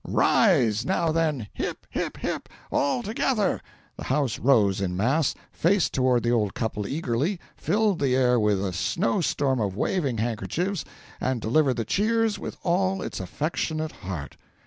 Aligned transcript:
Rise! 0.03 0.83
Now, 0.83 1.11
then 1.11 1.45
hip! 1.53 1.85
hip! 1.91 2.17
hip! 2.17 2.49
all 2.71 3.03
together!" 3.03 3.61
The 3.97 4.05
house 4.05 4.39
rose 4.39 4.81
in 4.81 4.97
mass, 4.97 5.35
faced 5.51 5.93
toward 5.93 6.23
the 6.23 6.31
old 6.31 6.55
couple 6.55 6.87
eagerly, 6.87 7.39
filled 7.55 7.99
the 7.99 8.15
air 8.15 8.39
with 8.39 8.65
a 8.65 8.73
snow 8.73 9.21
storm 9.21 9.59
of 9.61 9.77
waving 9.77 10.17
handkerchiefs, 10.17 10.83
and 11.19 11.39
delivered 11.39 11.75
the 11.75 11.85
cheers 11.85 12.39
with 12.39 12.57
all 12.63 13.03
its 13.03 13.19
affectionate 13.19 13.91
heart. 13.91 14.37